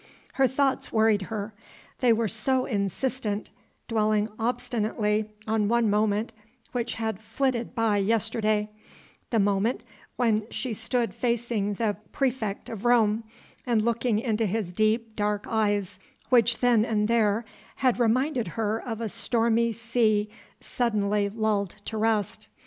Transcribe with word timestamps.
Her 0.33 0.47
thoughts 0.47 0.91
worried 0.91 1.21
her. 1.29 1.53
They 1.99 2.11
were 2.11 2.27
so 2.27 2.65
insistent, 2.65 3.51
dwelling 3.87 4.29
obstinately 4.39 5.29
on 5.45 5.67
one 5.67 5.91
moment 5.91 6.33
which 6.71 6.95
had 6.95 7.21
flitted 7.21 7.75
by 7.75 7.97
yesterday 7.97 8.71
the 9.29 9.37
moment 9.37 9.83
when 10.15 10.49
she 10.49 10.73
stood 10.73 11.13
facing 11.13 11.75
the 11.75 11.97
praefect 12.13 12.67
of 12.67 12.83
Rome, 12.83 13.25
and 13.63 13.83
looking 13.83 14.17
into 14.17 14.47
his 14.47 14.73
deep, 14.73 15.15
dark 15.15 15.45
eyes, 15.47 15.99
which 16.29 16.57
then 16.61 16.83
and 16.83 17.07
there 17.07 17.45
had 17.75 17.99
reminded 17.99 18.47
her 18.57 18.79
of 18.81 19.01
a 19.01 19.07
stormy 19.07 19.71
sea 19.71 20.29
suddenly 20.59 21.29
lulled 21.29 21.75
to 21.85 21.95
rest. 21.99 22.47